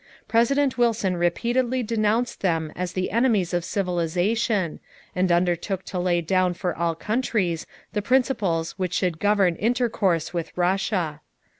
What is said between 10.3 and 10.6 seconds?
with